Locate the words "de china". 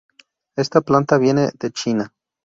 1.59-2.11